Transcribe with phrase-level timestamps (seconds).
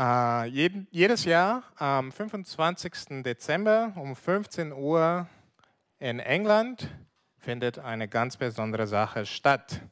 [0.00, 3.22] Äh, jeden, jedes Jahr am 25.
[3.22, 5.26] Dezember um 15 Uhr
[5.98, 6.88] in England
[7.36, 9.82] findet eine ganz besondere Sache statt.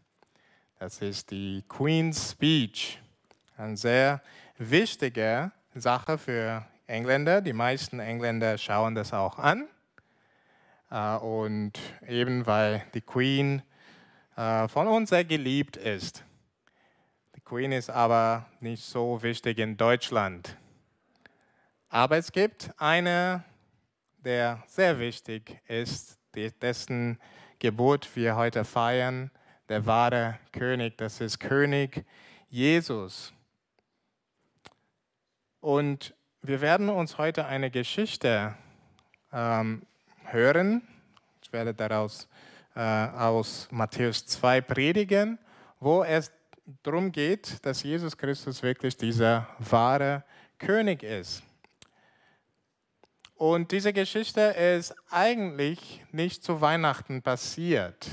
[0.79, 3.03] Das ist die Queen's Speech.
[3.59, 4.23] Eine sehr
[4.57, 7.43] wichtige Sache für Engländer.
[7.43, 9.69] Die meisten Engländer schauen das auch an.
[10.91, 11.79] Äh, und
[12.09, 13.61] eben weil die Queen
[14.37, 16.25] äh, von uns sehr geliebt ist.
[17.49, 20.59] Queen ist aber nicht so wichtig in Deutschland.
[21.89, 23.43] Aber es gibt eine,
[24.19, 26.19] der sehr wichtig ist,
[26.61, 27.19] dessen
[27.59, 29.31] Geburt wir heute feiern,
[29.71, 32.05] der wahre König, das ist König
[32.51, 33.33] Jesus.
[35.61, 38.55] Und wir werden uns heute eine Geschichte
[39.33, 39.87] ähm,
[40.25, 40.87] hören.
[41.43, 42.29] Ich werde daraus
[42.77, 45.39] äh, aus Matthäus 2 predigen,
[45.81, 46.31] wo es
[46.83, 50.25] darum geht, dass Jesus Christus wirklich dieser wahre
[50.59, 51.43] König ist.
[53.37, 58.09] Und diese Geschichte ist eigentlich nicht zu Weihnachten passiert.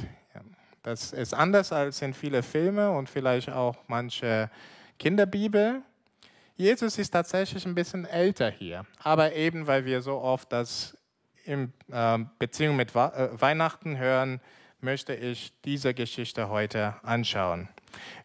[0.84, 4.52] Das ist anders als in vielen Filmen und vielleicht auch manche
[5.00, 5.82] Kinderbibel.
[6.56, 10.96] Jesus ist tatsächlich ein bisschen älter hier, aber eben weil wir so oft das
[11.44, 14.40] in äh, Beziehung mit äh, Weihnachten hören,
[14.80, 17.68] möchte ich diese Geschichte heute anschauen.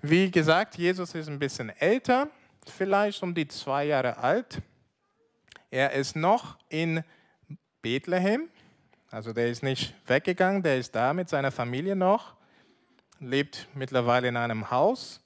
[0.03, 2.29] Wie gesagt, Jesus ist ein bisschen älter,
[2.67, 4.61] vielleicht um die zwei Jahre alt.
[5.71, 7.05] Er ist noch in
[7.83, 8.49] Bethlehem,
[9.11, 12.35] also der ist nicht weggegangen, der ist da mit seiner Familie noch,
[13.19, 15.21] lebt mittlerweile in einem Haus.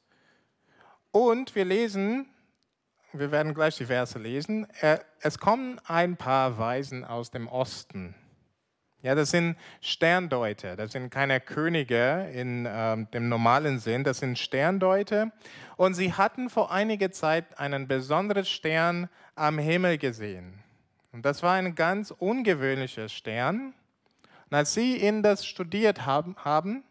[1.11, 2.29] Und wir lesen,
[3.13, 4.67] wir werden gleich die Verse lesen,
[5.21, 8.15] es kommen ein paar Weisen aus dem Osten
[9.05, 14.39] ja, das sind Sterndeuter, das sind keine Könige in äh, dem normalen Sinn, das sind
[14.39, 15.31] Sterndeuter.
[15.77, 20.55] Und sie hatten vor einiger Zeit einen besonderen Stern am Himmel gesehen.
[21.13, 23.75] Und das war ein ganz ungewöhnlicher Stern.
[24.49, 26.83] Und als sie ihn das studiert haben, haben,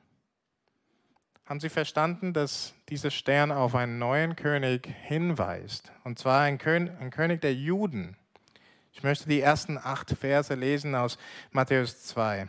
[1.48, 5.92] haben sie verstanden, dass dieser Stern auf einen neuen König hinweist.
[6.04, 8.18] Und zwar ein König, ein König der Juden.
[8.96, 11.18] Ich möchte die ersten acht Verse lesen aus
[11.52, 12.48] Matthäus 2.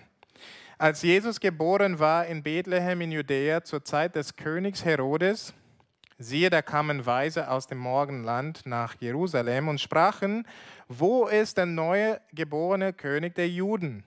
[0.76, 5.54] Als Jesus geboren war in Bethlehem in Judäa zur Zeit des Königs Herodes,
[6.18, 10.46] siehe, da kamen Weise aus dem Morgenland nach Jerusalem und sprachen,
[10.86, 14.04] wo ist der neue geborene König der Juden?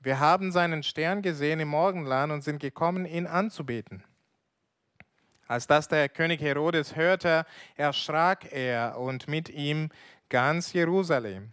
[0.00, 4.04] Wir haben seinen Stern gesehen im Morgenland und sind gekommen, ihn anzubeten.
[5.46, 9.88] Als das der König Herodes hörte, erschrak er und mit ihm
[10.28, 11.52] ganz Jerusalem.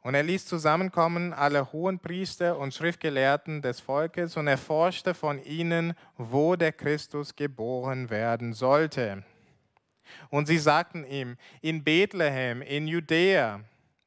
[0.00, 5.94] Und er ließ zusammenkommen alle hohen Priester und Schriftgelehrten des Volkes und erforschte von ihnen,
[6.18, 9.24] wo der Christus geboren werden sollte.
[10.28, 13.60] Und sie sagten ihm, in Bethlehem, in Judäa,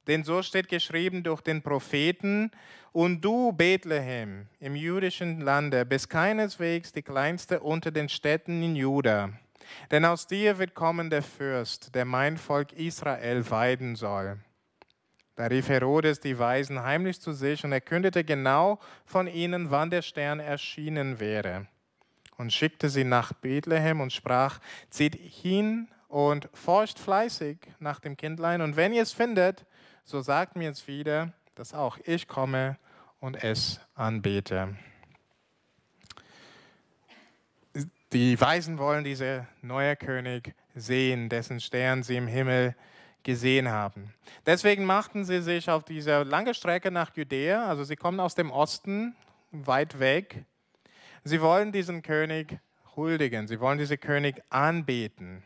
[0.05, 2.51] denn so steht geschrieben durch den Propheten,
[2.93, 9.31] und du, Bethlehem, im jüdischen Lande, bist keineswegs die kleinste unter den Städten in Juda
[9.91, 14.37] denn aus dir wird kommen der Fürst, der mein Volk Israel weiden soll.
[15.35, 20.01] Da rief Herodes die Weisen heimlich zu sich und erkündete genau von ihnen, wann der
[20.01, 21.67] Stern erschienen wäre.
[22.37, 28.61] Und schickte sie nach Bethlehem und sprach, zieht hin und forscht fleißig nach dem Kindlein.
[28.61, 29.65] Und wenn ihr es findet,
[30.03, 32.77] so sagt mir es wieder, dass auch ich komme
[33.19, 34.75] und es anbete.
[38.13, 42.73] Die Weisen wollen diesen neuen König sehen, dessen Stern sie im Himmel
[43.23, 44.13] gesehen haben.
[44.45, 48.49] Deswegen machten sie sich auf diese lange Strecke nach Judäa, also sie kommen aus dem
[48.49, 49.13] Osten,
[49.51, 50.45] weit weg.
[51.25, 52.59] Sie wollen diesen König
[52.95, 55.43] huldigen, sie wollen diesen König anbeten.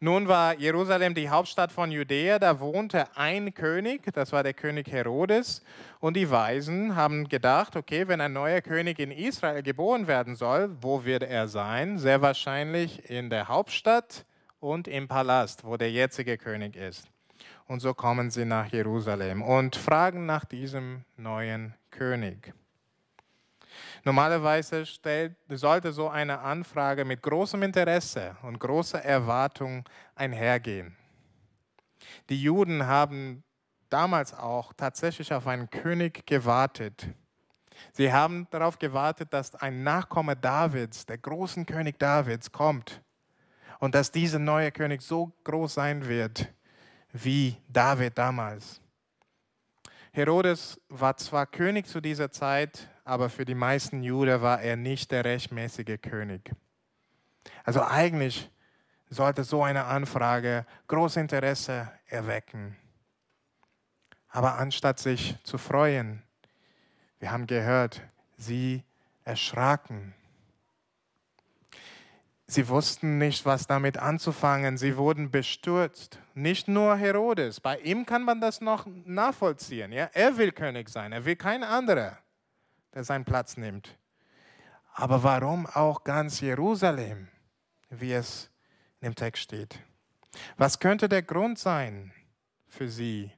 [0.00, 4.90] Nun war Jerusalem die Hauptstadt von Judäa, da wohnte ein König, das war der König
[4.90, 5.62] Herodes.
[6.00, 10.76] Und die Weisen haben gedacht, okay, wenn ein neuer König in Israel geboren werden soll,
[10.80, 11.98] wo wird er sein?
[11.98, 14.26] Sehr wahrscheinlich in der Hauptstadt
[14.60, 17.08] und im Palast, wo der jetzige König ist.
[17.66, 22.52] Und so kommen sie nach Jerusalem und fragen nach diesem neuen König.
[24.04, 29.84] Normalerweise stellt, sollte so eine Anfrage mit großem Interesse und großer Erwartung
[30.14, 30.96] einhergehen.
[32.28, 33.42] Die Juden haben
[33.88, 37.08] damals auch tatsächlich auf einen König gewartet.
[37.92, 43.02] Sie haben darauf gewartet, dass ein Nachkomme Davids, der großen König Davids, kommt
[43.78, 46.52] und dass dieser neue König so groß sein wird
[47.12, 48.80] wie David damals.
[50.12, 55.12] Herodes war zwar König zu dieser Zeit, aber für die meisten Juden war er nicht
[55.12, 56.50] der rechtmäßige König.
[57.64, 58.50] Also eigentlich
[59.08, 62.76] sollte so eine Anfrage großes Interesse erwecken.
[64.28, 66.24] Aber anstatt sich zu freuen,
[67.20, 68.02] wir haben gehört,
[68.36, 68.82] sie
[69.24, 70.12] erschraken.
[72.48, 74.78] Sie wussten nicht, was damit anzufangen.
[74.78, 76.18] Sie wurden bestürzt.
[76.34, 77.60] Nicht nur Herodes.
[77.60, 79.92] Bei ihm kann man das noch nachvollziehen.
[79.92, 80.10] Ja?
[80.12, 81.12] Er will König sein.
[81.12, 82.18] Er will kein anderer,
[82.96, 83.94] der seinen Platz nimmt.
[84.94, 87.28] Aber warum auch ganz Jerusalem,
[87.90, 88.50] wie es
[89.02, 89.78] im Text steht?
[90.56, 92.14] Was könnte der Grund sein
[92.66, 93.30] für sie,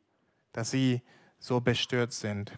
[0.53, 1.03] dass sie
[1.41, 2.57] so bestürzt sind?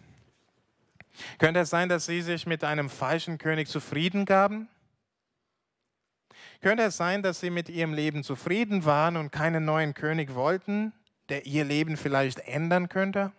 [1.39, 4.69] Könnte es sein, dass sie sich mit einem falschen König zufrieden gaben?
[6.61, 10.93] Könnte es sein, dass sie mit ihrem Leben zufrieden waren und keinen neuen König wollten,
[11.29, 13.31] der ihr Leben vielleicht ändern könnte?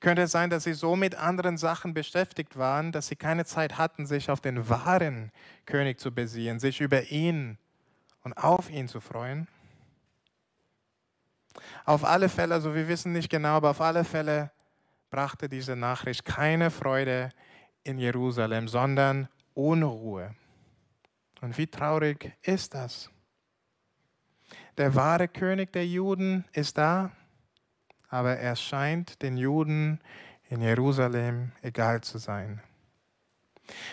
[0.00, 3.78] Könnte es sein, dass sie so mit anderen Sachen beschäftigt waren, dass sie keine Zeit
[3.78, 5.32] hatten, sich auf den wahren
[5.66, 7.58] König zu besiehen, sich über ihn
[8.22, 9.48] und auf ihn zu freuen?
[11.84, 14.50] Auf alle Fälle, also wir wissen nicht genau, aber auf alle Fälle
[15.10, 17.30] brachte diese Nachricht keine Freude
[17.82, 20.34] in Jerusalem, sondern Unruhe.
[21.40, 23.10] Und wie traurig ist das?
[24.76, 27.10] Der wahre König der Juden ist da,
[28.08, 30.00] aber er scheint den Juden
[30.48, 32.60] in Jerusalem egal zu sein.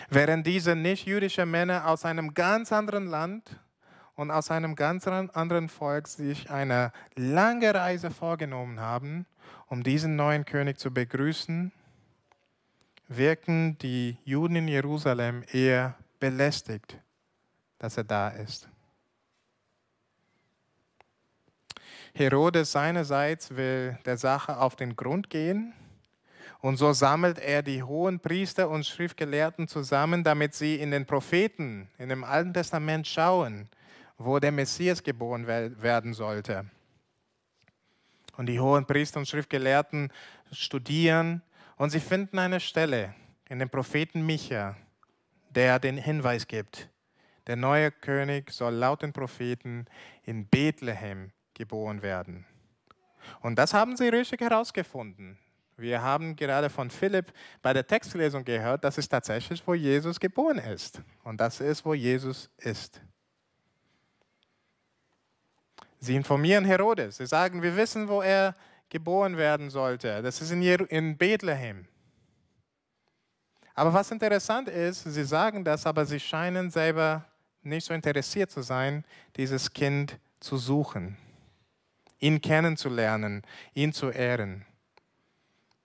[0.08, 3.60] Während diese nicht-jüdischen Männer aus einem ganz anderen Land
[4.14, 9.26] und aus einem ganz anderen Volk sich eine lange Reise vorgenommen haben,
[9.66, 11.72] um diesen neuen König zu begrüßen,
[13.08, 16.98] wirken die Juden in Jerusalem eher belästigt
[17.78, 18.68] dass er da ist.
[22.18, 25.74] Herodes seinerseits will der Sache auf den Grund gehen
[26.62, 31.90] und so sammelt er die hohen Priester und Schriftgelehrten zusammen, damit sie in den Propheten,
[31.98, 33.68] in dem Alten Testament schauen,
[34.16, 36.64] wo der Messias geboren werden sollte.
[38.38, 40.10] Und die hohen Priester und Schriftgelehrten
[40.52, 41.42] studieren
[41.76, 43.14] und sie finden eine Stelle
[43.50, 44.74] in dem Propheten Micha,
[45.50, 46.88] der den Hinweis gibt,
[47.46, 49.84] der neue König soll laut den Propheten
[50.22, 52.46] in Bethlehem geboren werden.
[53.40, 55.38] Und das haben sie richtig herausgefunden.
[55.76, 60.58] Wir haben gerade von Philipp bei der Textlesung gehört, das ist tatsächlich, wo Jesus geboren
[60.58, 61.02] ist.
[61.22, 63.00] Und das ist, wo Jesus ist.
[65.98, 67.16] Sie informieren Herodes.
[67.16, 68.54] Sie sagen, wir wissen, wo er
[68.88, 70.22] geboren werden sollte.
[70.22, 71.86] Das ist in, Bethlehem.
[73.74, 77.26] Aber was interessant ist, sie sagen das, aber sie scheinen selber
[77.62, 79.04] nicht so interessiert zu sein,
[79.36, 81.18] dieses Kind zu suchen,
[82.18, 83.42] ihn kennenzulernen,
[83.74, 84.64] ihn zu ehren.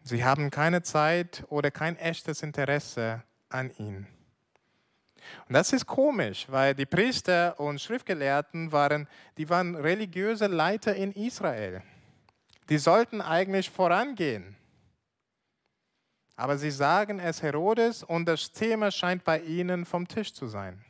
[0.03, 4.07] Sie haben keine Zeit oder kein echtes Interesse an ihn.
[5.47, 9.07] Und das ist komisch, weil die Priester und Schriftgelehrten waren,
[9.37, 11.83] die waren religiöse Leiter in Israel.
[12.69, 14.55] Die sollten eigentlich vorangehen.
[16.35, 20.83] Aber sie sagen es Herodes und das Thema scheint bei ihnen vom Tisch zu sein.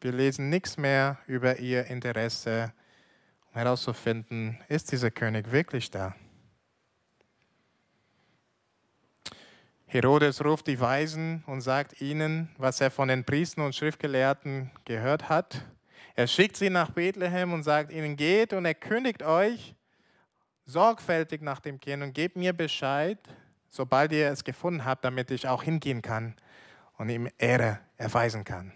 [0.00, 2.72] Wir lesen nichts mehr über ihr Interesse,
[3.58, 6.14] herauszufinden, ist dieser König wirklich da?
[9.86, 15.28] Herodes ruft die Weisen und sagt ihnen, was er von den Priestern und Schriftgelehrten gehört
[15.28, 15.64] hat.
[16.14, 19.74] Er schickt sie nach Bethlehem und sagt ihnen, geht und erkündigt euch
[20.66, 23.18] sorgfältig nach dem Kind und gebt mir Bescheid,
[23.70, 26.34] sobald ihr es gefunden habt, damit ich auch hingehen kann
[26.98, 28.72] und ihm Ehre erweisen kann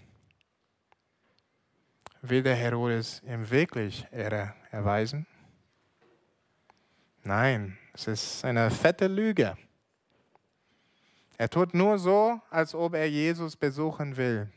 [2.23, 5.27] will der Herodes ihm wirklich Ehre erweisen?
[7.23, 9.57] Nein, es ist eine fette Lüge.
[11.39, 14.51] Er tut nur so, als ob er Jesus besuchen will.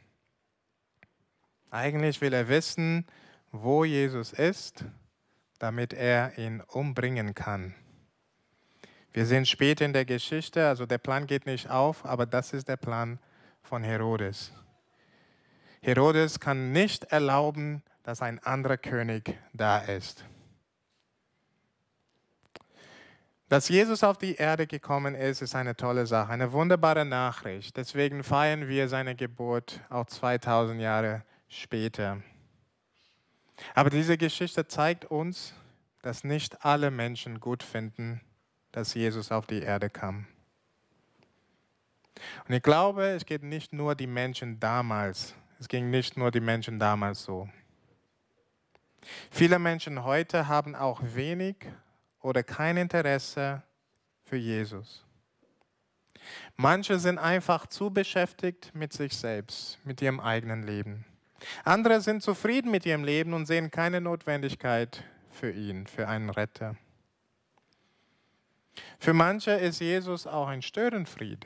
[1.69, 3.05] Eigentlich will er wissen,
[3.51, 4.85] wo Jesus ist,
[5.59, 7.75] damit er ihn umbringen kann.
[9.13, 12.67] Wir sehen später in der Geschichte, also der Plan geht nicht auf, aber das ist
[12.67, 13.19] der Plan
[13.61, 14.51] von Herodes.
[15.81, 20.23] Herodes kann nicht erlauben, dass ein anderer König da ist.
[23.49, 27.75] Dass Jesus auf die Erde gekommen ist, ist eine tolle Sache, eine wunderbare Nachricht.
[27.77, 32.21] Deswegen feiern wir seine Geburt auch 2000 Jahre später.
[33.73, 35.53] Aber diese Geschichte zeigt uns,
[36.01, 38.21] dass nicht alle Menschen gut finden,
[38.71, 40.27] dass Jesus auf die Erde kam.
[42.47, 46.41] Und ich glaube, es geht nicht nur die Menschen damals es ging nicht nur die
[46.41, 47.49] Menschen damals so.
[49.29, 51.57] Viele Menschen heute haben auch wenig
[52.21, 53.61] oder kein Interesse
[54.23, 55.05] für Jesus.
[56.55, 61.05] Manche sind einfach zu beschäftigt mit sich selbst, mit ihrem eigenen Leben.
[61.63, 66.75] Andere sind zufrieden mit ihrem Leben und sehen keine Notwendigkeit für ihn, für einen Retter.
[68.97, 71.45] Für manche ist Jesus auch ein Störenfried.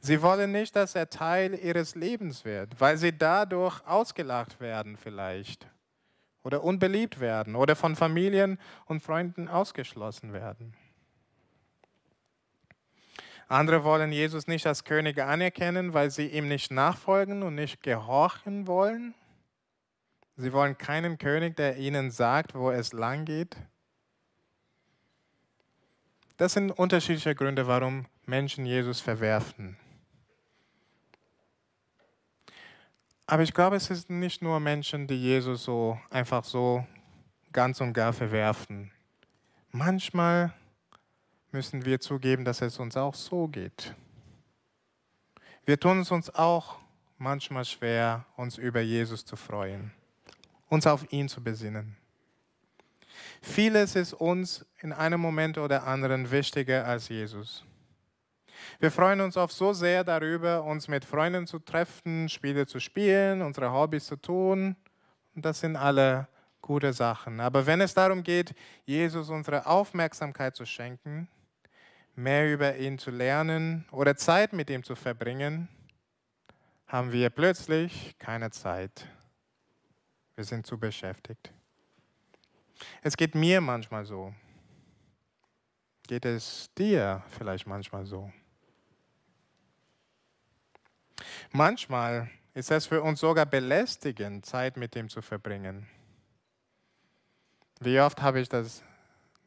[0.00, 5.66] Sie wollen nicht, dass er Teil ihres Lebens wird, weil sie dadurch ausgelacht werden vielleicht
[6.42, 10.74] oder unbeliebt werden oder von Familien und Freunden ausgeschlossen werden.
[13.48, 18.66] Andere wollen Jesus nicht als König anerkennen, weil sie ihm nicht nachfolgen und nicht gehorchen
[18.66, 19.14] wollen.
[20.36, 23.56] Sie wollen keinen König, der ihnen sagt, wo es lang geht.
[26.38, 29.76] Das sind unterschiedliche Gründe, warum Menschen Jesus verwerfen.
[33.32, 36.86] Aber ich glaube, es sind nicht nur Menschen, die Jesus so einfach so
[37.50, 38.90] ganz und gar verwerfen.
[39.70, 40.52] Manchmal
[41.50, 43.94] müssen wir zugeben, dass es uns auch so geht.
[45.64, 46.76] Wir tun es uns auch
[47.16, 49.92] manchmal schwer, uns über Jesus zu freuen,
[50.68, 51.96] uns auf ihn zu besinnen.
[53.40, 57.64] Vieles ist uns in einem Moment oder anderen wichtiger als Jesus.
[58.78, 63.42] Wir freuen uns oft so sehr darüber, uns mit Freunden zu treffen, Spiele zu spielen,
[63.42, 64.76] unsere Hobbys zu tun.
[65.34, 66.28] Und das sind alle
[66.60, 67.40] gute Sachen.
[67.40, 68.54] Aber wenn es darum geht,
[68.84, 71.28] Jesus unsere Aufmerksamkeit zu schenken,
[72.14, 75.68] mehr über ihn zu lernen oder Zeit mit ihm zu verbringen,
[76.86, 79.06] haben wir plötzlich keine Zeit.
[80.34, 81.52] Wir sind zu beschäftigt.
[83.02, 84.34] Es geht mir manchmal so.
[86.06, 88.30] Geht es dir vielleicht manchmal so?
[91.50, 95.86] Manchmal ist es für uns sogar belästigend, Zeit mit ihm zu verbringen.
[97.80, 98.82] Wie oft habe ich das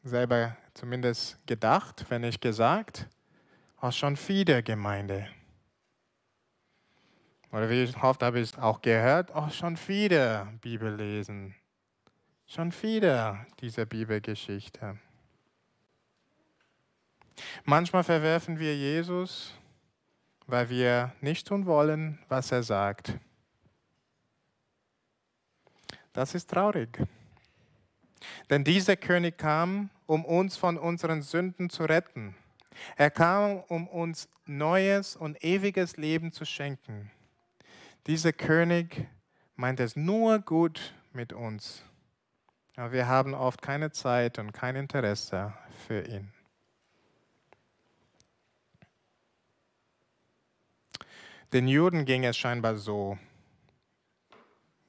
[0.02, 3.06] selber zumindest gedacht, wenn ich gesagt,
[3.80, 5.28] auch schon viele Gemeinde.
[7.52, 11.54] Oder wie oft habe ich auch gehört, auch schon viele Bibel lesen.
[12.46, 14.98] Schon viele dieser Bibelgeschichte.
[17.64, 19.54] Manchmal verwerfen wir Jesus,
[20.46, 23.18] weil wir nicht tun wollen, was er sagt.
[26.12, 26.98] Das ist traurig.
[28.48, 32.34] Denn dieser König kam, um uns von unseren Sünden zu retten.
[32.96, 37.10] Er kam, um uns neues und ewiges Leben zu schenken.
[38.06, 39.06] Dieser König
[39.56, 41.82] meint es nur gut mit uns.
[42.76, 45.54] Aber wir haben oft keine Zeit und kein Interesse
[45.86, 46.35] für ihn.
[51.52, 53.18] Den Juden ging es scheinbar so,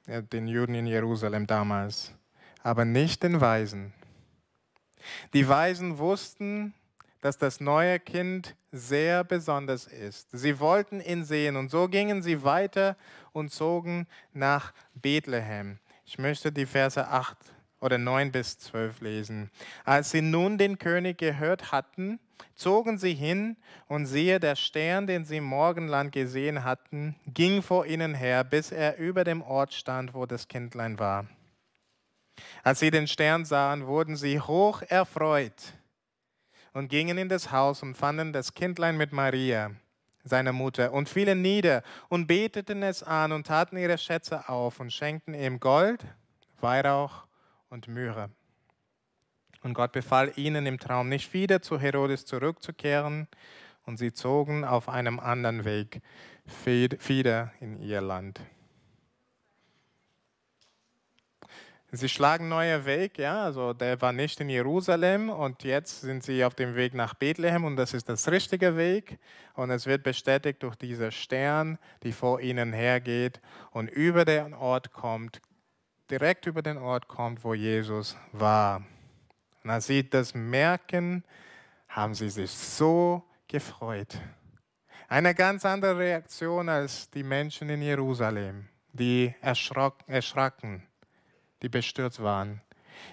[0.06, 2.14] den Juden in Jerusalem damals
[2.62, 3.92] aber nicht den Weisen.
[5.32, 6.74] Die Weisen wussten,
[7.20, 10.28] dass das neue Kind sehr besonders ist.
[10.32, 12.96] Sie wollten ihn sehen und so gingen sie weiter
[13.32, 15.78] und zogen nach Bethlehem.
[16.04, 17.36] Ich möchte die Verse 8
[17.80, 19.50] oder 9 bis 12 lesen.
[19.84, 22.18] Als sie nun den König gehört hatten,
[22.54, 23.56] zogen sie hin
[23.86, 28.72] und siehe, der Stern, den sie im Morgenland gesehen hatten, ging vor ihnen her, bis
[28.72, 31.26] er über dem Ort stand, wo das Kindlein war.
[32.62, 35.74] Als sie den Stern sahen, wurden sie hoch erfreut
[36.72, 39.72] und gingen in das Haus und fanden das Kindlein mit Maria,
[40.22, 44.92] seiner Mutter, und fielen nieder und beteten es an und taten ihre Schätze auf und
[44.92, 46.04] schenkten ihm Gold,
[46.60, 47.27] Weihrauch
[47.70, 48.30] und Myrrhe.
[49.62, 53.28] Und Gott befahl ihnen im Traum nicht wieder zu Herodes zurückzukehren,
[53.88, 56.02] und sie zogen auf einem anderen Weg
[56.64, 58.38] wieder in ihr Land.
[61.90, 66.44] Sie schlagen neue Weg, ja, also der war nicht in Jerusalem und jetzt sind sie
[66.44, 69.18] auf dem Weg nach Bethlehem und das ist das richtige Weg
[69.54, 74.92] und es wird bestätigt durch diesen Stern, die vor ihnen hergeht und über den Ort
[74.92, 75.40] kommt,
[76.10, 78.82] direkt über den Ort kommt, wo Jesus war.
[79.64, 81.24] Und als sie das merken,
[81.88, 84.18] haben sie sich so gefreut.
[85.08, 90.82] Eine ganz andere Reaktion als die Menschen in Jerusalem, die erschraken
[91.62, 92.60] die bestürzt waren.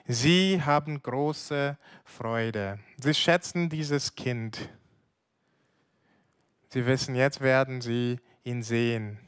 [0.07, 2.79] Sie haben große Freude.
[2.97, 4.69] Sie schätzen dieses Kind.
[6.69, 9.19] Sie wissen, jetzt werden sie ihn sehen.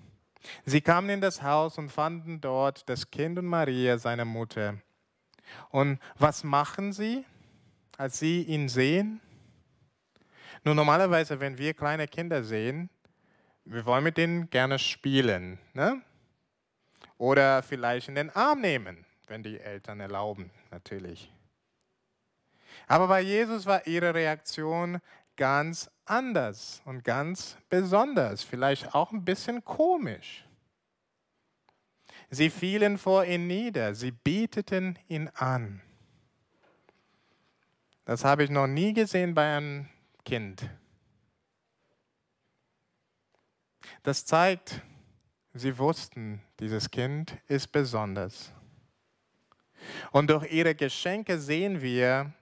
[0.65, 4.77] Sie kamen in das Haus und fanden dort das Kind und Maria, seine Mutter.
[5.70, 7.25] Und was machen sie,
[7.98, 9.22] als sie ihn sehen?
[10.63, 12.89] Nun, normalerweise, wenn wir kleine Kinder sehen,
[13.65, 15.60] wir wollen mit denen gerne spielen.
[15.74, 16.01] Ne?
[17.17, 21.32] Oder vielleicht in den Arm nehmen wenn die Eltern erlauben, natürlich.
[22.88, 25.00] Aber bei Jesus war ihre Reaktion
[25.36, 30.45] ganz anders und ganz besonders, vielleicht auch ein bisschen komisch.
[32.29, 35.81] Sie fielen vor ihn nieder, sie beteten ihn an.
[38.05, 39.87] Das habe ich noch nie gesehen bei einem
[40.25, 40.69] Kind.
[44.03, 44.81] Das zeigt,
[45.53, 48.51] sie wussten, dieses Kind ist besonders.
[50.11, 52.33] Und durch ihre Geschenke sehen wir,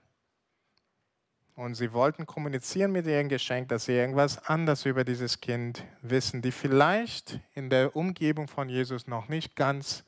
[1.56, 6.42] und sie wollten kommunizieren mit ihrem Geschenk, dass sie irgendwas anderes über dieses Kind wissen,
[6.42, 10.04] die vielleicht in der Umgebung von Jesus noch nicht ganz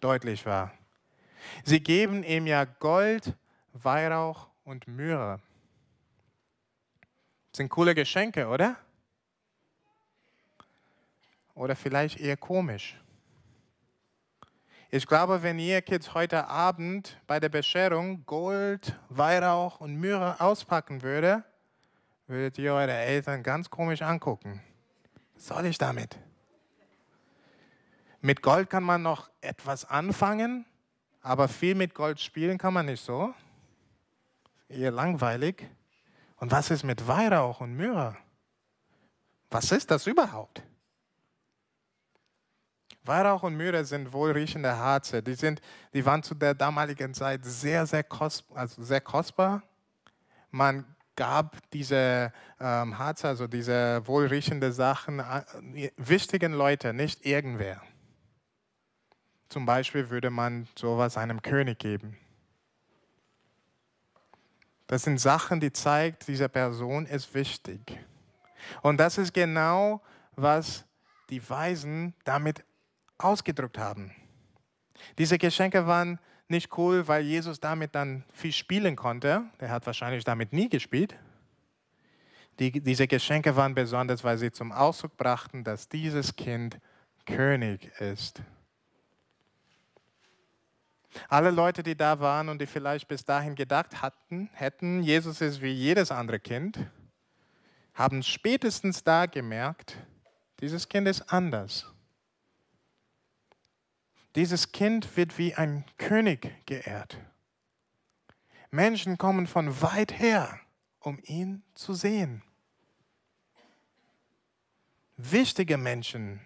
[0.00, 0.72] deutlich war.
[1.64, 3.34] Sie geben ihm ja Gold,
[3.72, 5.40] Weihrauch und Myrrhe.
[7.52, 8.76] Sind coole Geschenke, oder?
[11.54, 13.00] Oder vielleicht eher komisch.
[14.92, 21.02] Ich glaube, wenn ihr Kids heute Abend bei der Bescherung Gold, Weihrauch und Myrrhe auspacken
[21.02, 21.44] würde,
[22.26, 24.60] würdet ihr eure Eltern ganz komisch angucken.
[25.34, 26.18] Was soll ich damit?
[28.20, 30.66] Mit Gold kann man noch etwas anfangen,
[31.22, 33.32] aber viel mit Gold spielen kann man nicht so.
[34.68, 35.68] Eher langweilig.
[36.34, 38.16] Und was ist mit Weihrauch und Myrrhe?
[39.50, 40.64] Was ist das überhaupt?
[43.04, 45.22] Weihrauch und Myrrhe sind wohlriechende Harze.
[45.22, 45.60] Die, sind,
[45.94, 48.58] die waren zu der damaligen Zeit sehr, sehr, kostbar.
[48.58, 49.62] Also sehr kostbar.
[50.50, 50.84] Man
[51.16, 57.82] gab diese ähm, Harze, also diese wohlriechende Sachen, äh, wichtigen Leuten, nicht irgendwer.
[59.48, 62.16] Zum Beispiel würde man sowas einem König geben.
[64.86, 67.80] Das sind Sachen, die zeigt, diese Person ist wichtig.
[68.82, 70.00] Und das ist genau,
[70.36, 70.84] was
[71.28, 72.64] die Weisen damit
[73.24, 74.12] ausgedrückt haben.
[75.18, 79.44] Diese Geschenke waren nicht cool, weil Jesus damit dann viel spielen konnte.
[79.58, 81.14] Er hat wahrscheinlich damit nie gespielt.
[82.58, 86.78] Die, diese Geschenke waren besonders, weil sie zum Ausdruck brachten, dass dieses Kind
[87.24, 88.42] König ist.
[91.28, 95.60] Alle Leute, die da waren und die vielleicht bis dahin gedacht hatten, hätten, Jesus ist
[95.60, 96.78] wie jedes andere Kind,
[97.94, 99.96] haben spätestens da gemerkt,
[100.60, 101.89] dieses Kind ist anders.
[104.36, 107.18] Dieses Kind wird wie ein König geehrt.
[108.70, 110.60] Menschen kommen von weit her,
[111.00, 112.42] um ihn zu sehen.
[115.16, 116.40] Wichtige Menschen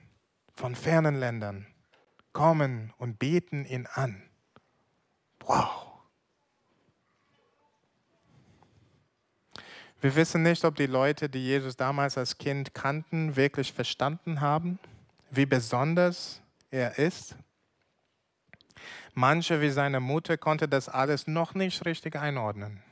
[0.55, 1.67] von fernen Ländern
[2.33, 4.23] kommen und beten ihn an.
[5.41, 5.85] Wow.
[10.01, 14.79] Wir wissen nicht, ob die Leute, die Jesus damals als Kind kannten, wirklich verstanden haben,
[15.31, 17.37] wie besonders er ist.
[19.15, 22.83] Manche wie seine Mutter konnte das alles noch nicht richtig einordnen.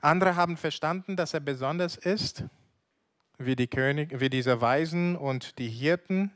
[0.00, 2.44] Andere haben verstanden, dass er besonders ist,
[3.38, 6.30] wie, die König, wie diese Weisen und die Hirten.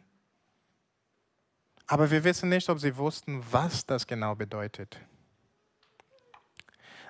[1.86, 4.98] Aber wir wissen nicht, ob sie wussten, was das genau bedeutet.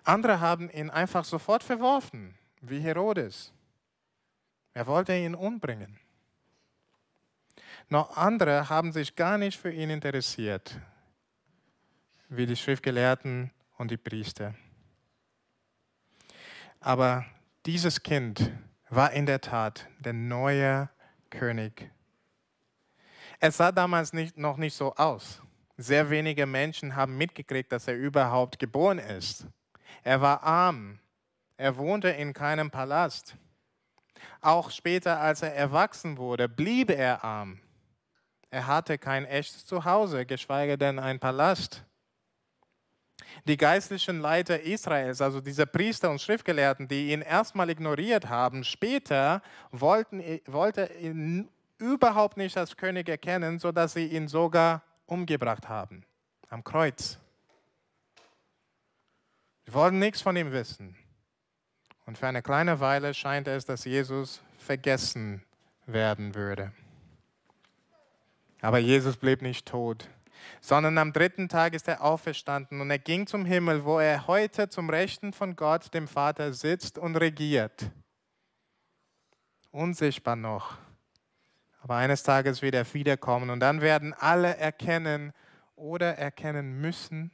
[0.04, 3.52] Andere haben ihn einfach sofort verworfen, wie Herodes.
[4.72, 5.98] Er wollte ihn umbringen.
[7.88, 10.80] Noch andere haben sich gar nicht für ihn interessiert
[12.28, 14.54] wie die Schriftgelehrten und die Priester.
[16.80, 17.24] Aber
[17.64, 18.52] dieses Kind
[18.88, 20.88] war in der Tat der neue
[21.30, 21.90] König.
[23.38, 25.42] Es sah damals nicht, noch nicht so aus.
[25.76, 29.46] Sehr wenige Menschen haben mitgekriegt, dass er überhaupt geboren ist.
[30.02, 31.00] Er war arm.
[31.58, 33.36] Er wohnte in keinem Palast.
[34.40, 37.60] Auch später, als er erwachsen wurde, blieb er arm.
[38.56, 41.84] Er hatte kein echtes Zuhause, geschweige denn ein Palast.
[43.44, 49.42] Die geistlichen Leiter Israels, also diese Priester und Schriftgelehrten, die ihn erstmal ignoriert haben, später
[49.72, 56.06] wollten, wollte ihn überhaupt nicht als König erkennen, sodass sie ihn sogar umgebracht haben
[56.48, 57.18] am Kreuz.
[59.66, 60.96] Sie wollten nichts von ihm wissen.
[62.06, 65.42] Und für eine kleine Weile scheint es, dass Jesus vergessen
[65.84, 66.72] werden würde.
[68.60, 70.08] Aber Jesus blieb nicht tot
[70.60, 74.68] sondern am dritten Tag ist er auferstanden und er ging zum Himmel, wo er heute
[74.68, 77.90] zum Rechten von Gott, dem Vater, sitzt und regiert.
[79.70, 80.78] Unsichtbar noch.
[81.82, 85.32] Aber eines Tages wird er wiederkommen und dann werden alle erkennen
[85.76, 87.30] oder erkennen müssen,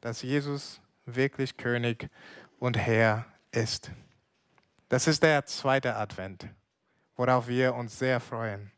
[0.00, 2.08] dass Jesus wirklich König
[2.58, 3.90] und Herr ist.
[4.88, 6.46] Das ist der zweite Advent,
[7.16, 8.73] worauf wir uns sehr freuen.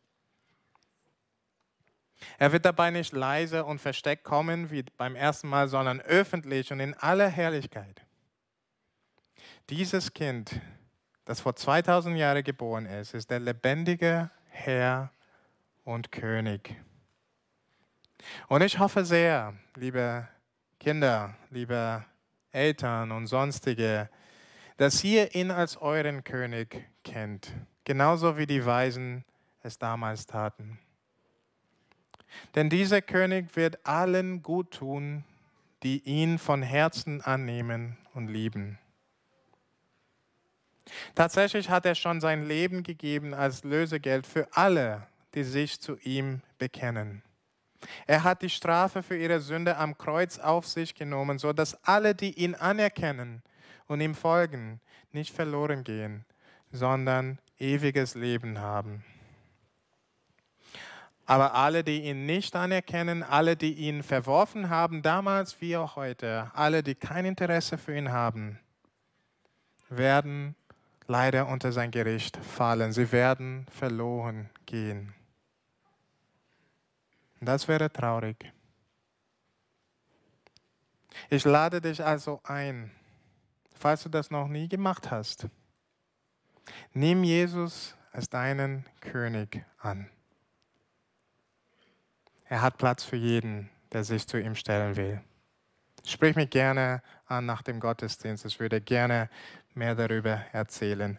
[2.38, 6.80] Er wird dabei nicht leise und versteckt kommen wie beim ersten Mal, sondern öffentlich und
[6.80, 8.02] in aller Herrlichkeit.
[9.70, 10.60] Dieses Kind,
[11.24, 15.10] das vor 2000 Jahren geboren ist, ist der lebendige Herr
[15.84, 16.76] und König.
[18.48, 20.28] Und ich hoffe sehr, liebe
[20.78, 22.04] Kinder, liebe
[22.52, 24.08] Eltern und sonstige,
[24.76, 27.52] dass ihr ihn als euren König kennt,
[27.84, 29.24] genauso wie die Weisen
[29.62, 30.78] es damals taten.
[32.54, 35.24] Denn dieser König wird allen gut tun,
[35.82, 38.78] die ihn von Herzen annehmen und lieben.
[41.14, 46.40] Tatsächlich hat er schon sein Leben gegeben als Lösegeld für alle, die sich zu ihm
[46.58, 47.22] bekennen.
[48.06, 52.32] Er hat die Strafe für ihre Sünde am Kreuz auf sich genommen, sodass alle, die
[52.32, 53.42] ihn anerkennen
[53.86, 54.80] und ihm folgen,
[55.12, 56.24] nicht verloren gehen,
[56.72, 59.04] sondern ewiges Leben haben.
[61.26, 66.50] Aber alle, die ihn nicht anerkennen, alle, die ihn verworfen haben, damals wie auch heute,
[66.54, 68.60] alle, die kein Interesse für ihn haben,
[69.88, 70.54] werden
[71.08, 72.92] leider unter sein Gericht fallen.
[72.92, 75.14] Sie werden verloren gehen.
[77.40, 78.52] Das wäre traurig.
[81.28, 82.92] Ich lade dich also ein,
[83.74, 85.48] falls du das noch nie gemacht hast,
[86.92, 90.08] nimm Jesus als deinen König an.
[92.48, 95.20] Er hat Platz für jeden, der sich zu ihm stellen will.
[96.04, 98.44] Sprich mich gerne an nach dem Gottesdienst.
[98.44, 99.28] Ich würde gerne
[99.74, 101.18] mehr darüber erzählen.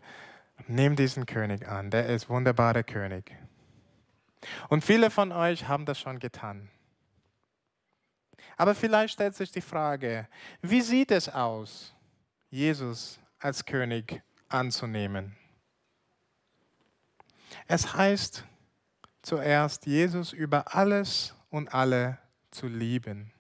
[0.68, 1.92] Nimm diesen König an.
[1.92, 3.36] Der ist wunderbarer König.
[4.70, 6.70] Und viele von euch haben das schon getan.
[8.56, 10.28] Aber vielleicht stellt sich die Frage,
[10.62, 11.94] wie sieht es aus,
[12.50, 15.36] Jesus als König anzunehmen?
[17.68, 18.46] Es heißt,
[19.28, 22.18] zuerst Jesus über alles und alle
[22.50, 23.34] zu lieben.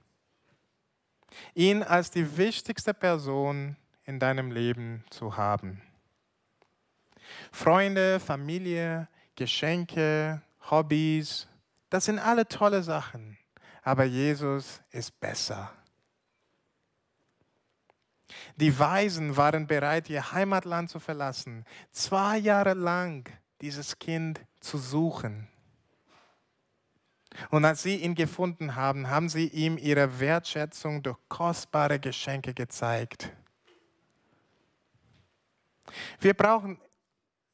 [1.53, 5.81] Ihn als die wichtigste Person in deinem Leben zu haben.
[7.53, 11.47] Freunde, Familie, Geschenke, Hobbys,
[11.89, 13.37] das sind alle tolle Sachen,
[13.81, 15.71] aber Jesus ist besser.
[18.57, 23.29] Die Weisen waren bereit, ihr Heimatland zu verlassen, zwei Jahre lang
[23.61, 25.47] dieses Kind zu suchen.
[27.49, 33.31] Und als sie ihn gefunden haben, haben sie ihm ihre Wertschätzung durch kostbare Geschenke gezeigt.
[36.19, 36.79] Wir brauchen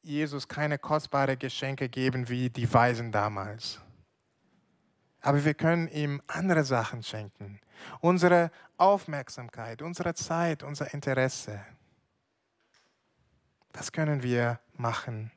[0.02, 3.80] Jesus keine kostbaren Geschenke geben wie die Weisen damals.
[5.20, 7.60] Aber wir können ihm andere Sachen schenken.
[8.00, 11.64] Unsere Aufmerksamkeit, unsere Zeit, unser Interesse.
[13.72, 15.30] Das können wir machen.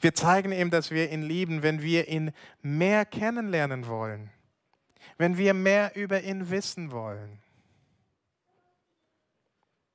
[0.00, 4.30] Wir zeigen ihm, dass wir ihn lieben, wenn wir ihn mehr kennenlernen wollen,
[5.18, 7.38] wenn wir mehr über ihn wissen wollen.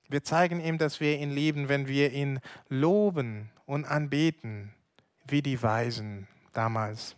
[0.09, 4.73] Wir zeigen ihm, dass wir ihn lieben, wenn wir ihn loben und anbeten,
[5.27, 7.15] wie die Weisen damals.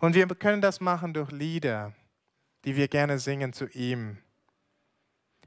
[0.00, 1.94] Und wir können das machen durch Lieder,
[2.64, 4.18] die wir gerne singen zu ihm.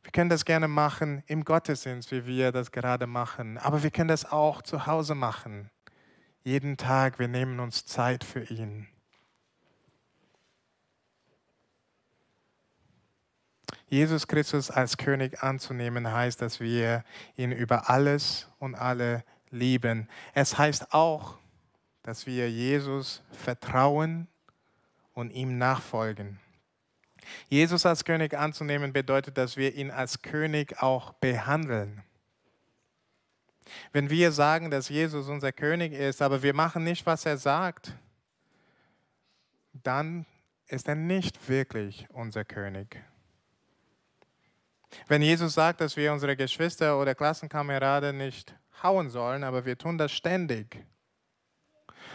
[0.01, 3.57] Wir können das gerne machen im Gottesdienst, wie wir das gerade machen.
[3.57, 5.69] Aber wir können das auch zu Hause machen.
[6.43, 8.87] Jeden Tag, wir nehmen uns Zeit für ihn.
[13.87, 17.05] Jesus Christus als König anzunehmen heißt, dass wir
[17.37, 20.09] ihn über alles und alle lieben.
[20.33, 21.37] Es heißt auch,
[22.01, 24.27] dass wir Jesus vertrauen
[25.13, 26.39] und ihm nachfolgen.
[27.47, 32.03] Jesus als König anzunehmen bedeutet, dass wir ihn als König auch behandeln.
[33.91, 37.93] Wenn wir sagen, dass Jesus unser König ist, aber wir machen nicht, was er sagt,
[39.73, 40.25] dann
[40.67, 43.01] ist er nicht wirklich unser König.
[45.07, 49.97] Wenn Jesus sagt, dass wir unsere Geschwister oder Klassenkameraden nicht hauen sollen, aber wir tun
[49.97, 50.85] das ständig.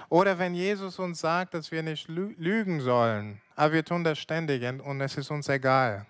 [0.08, 4.62] Oder wenn Jesus uns sagt, dass wir nicht lügen sollen, aber wir tun das ständig
[4.80, 6.06] und es ist uns egal.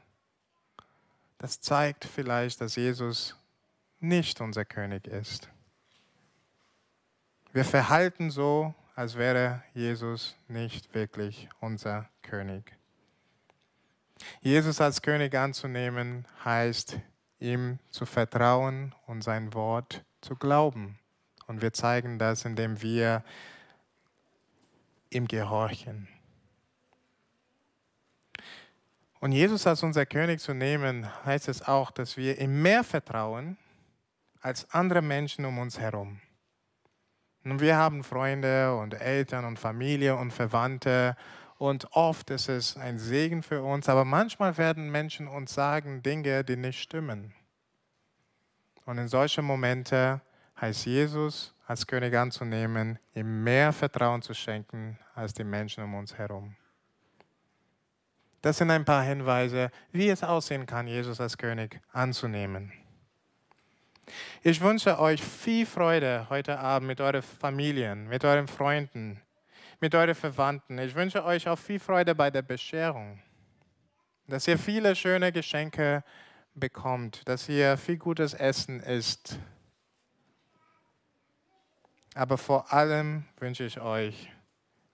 [1.39, 3.38] Das zeigt vielleicht, dass Jesus
[4.01, 5.49] nicht unser König ist.
[7.53, 12.77] Wir verhalten so, als wäre Jesus nicht wirklich unser König.
[14.41, 16.99] Jesus als König anzunehmen heißt,
[17.41, 20.99] ihm zu vertrauen und sein Wort zu glauben.
[21.47, 23.25] Und wir zeigen das, indem wir
[25.11, 26.09] ihm gehorchen.
[29.21, 33.57] Und Jesus als unser König zu nehmen, heißt es auch, dass wir ihm mehr vertrauen
[34.41, 36.21] als andere Menschen um uns herum.
[37.45, 41.17] Und wir haben Freunde und Eltern und Familie und Verwandte
[41.59, 46.45] und oft ist es ein Segen für uns, aber manchmal werden Menschen uns sagen Dinge,
[46.45, 47.35] die nicht stimmen.
[48.85, 50.21] Und in solchen Momenten
[50.61, 56.17] heißt Jesus als König anzunehmen, ihm mehr Vertrauen zu schenken als die Menschen um uns
[56.17, 56.57] herum.
[58.41, 62.73] Das sind ein paar Hinweise, wie es aussehen kann, Jesus als König anzunehmen.
[64.43, 69.21] Ich wünsche euch viel Freude heute Abend mit euren Familien, mit euren Freunden,
[69.81, 70.79] mit euren Verwandten.
[70.79, 73.21] Ich wünsche euch auch viel Freude bei der Bescherung,
[74.27, 76.05] dass ihr viele schöne Geschenke
[76.55, 79.39] bekommt, dass ihr viel gutes Essen isst.
[82.15, 84.33] Aber vor allem wünsche ich euch,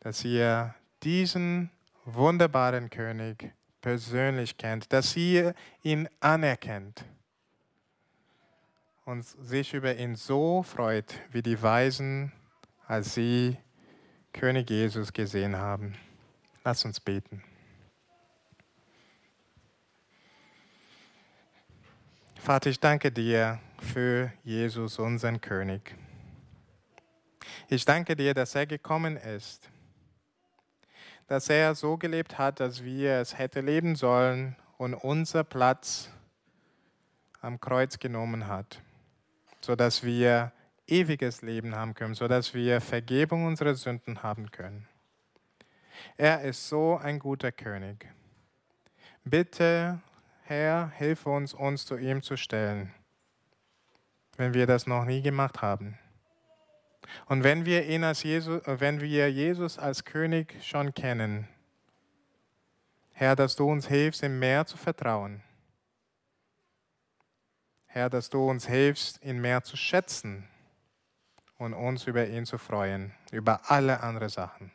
[0.01, 1.71] dass ihr diesen
[2.05, 3.51] wunderbaren König
[3.81, 7.05] persönlich kennt, dass ihr ihn anerkennt
[9.05, 12.33] und sich über ihn so freut, wie die Weisen,
[12.87, 13.57] als sie
[14.33, 15.95] König Jesus gesehen haben.
[16.65, 17.43] Lass uns beten.
[22.37, 25.95] Vater, ich danke dir für Jesus, unseren König.
[27.69, 29.71] Ich danke dir, dass er gekommen ist,
[31.27, 36.11] dass er so gelebt hat, dass wir es hätte leben sollen und unser Platz
[37.41, 38.83] am Kreuz genommen hat,
[39.65, 40.53] sodass wir
[40.87, 44.87] ewiges Leben haben können, sodass wir Vergebung unserer Sünden haben können.
[46.17, 48.07] Er ist so ein guter König.
[49.25, 50.01] Bitte
[50.43, 52.93] Herr, hilf uns, uns zu ihm zu stellen,
[54.37, 55.99] wenn wir das noch nie gemacht haben.
[57.27, 61.49] Und wenn wir ihn als Jesus, wenn wir Jesus als König schon kennen,
[63.13, 65.43] Herr, dass du uns hilfst, ihm mehr zu vertrauen.
[67.95, 70.49] Herr, dass du uns hilfst, ihn mehr zu schätzen
[71.59, 74.73] und uns über ihn zu freuen, über alle anderen Sachen.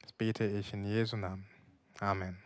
[0.00, 1.46] Das bete ich in Jesu Namen.
[2.00, 2.43] Amen.